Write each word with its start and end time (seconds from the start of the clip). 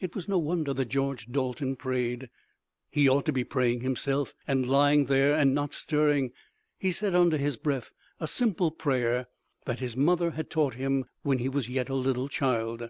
It 0.00 0.14
was 0.14 0.30
no 0.30 0.38
wonder 0.38 0.72
that 0.72 0.86
George 0.88 1.26
Dalton 1.26 1.76
prayed. 1.76 2.30
He 2.88 3.06
ought 3.06 3.26
to 3.26 3.34
be 3.34 3.44
praying 3.44 3.82
himself, 3.82 4.32
and 4.46 4.66
lying 4.66 5.04
there 5.04 5.34
and 5.34 5.54
not 5.54 5.74
stirring 5.74 6.32
he 6.78 6.90
said 6.90 7.14
under 7.14 7.36
his 7.36 7.58
breath 7.58 7.92
a 8.18 8.26
simple 8.26 8.70
prayer 8.70 9.26
that 9.66 9.80
his 9.80 9.94
mother 9.94 10.30
had 10.30 10.48
taught 10.48 10.76
him 10.76 11.04
when 11.20 11.36
he 11.38 11.50
was 11.50 11.68
yet 11.68 11.90
a 11.90 11.94
little 11.94 12.28
child. 12.30 12.88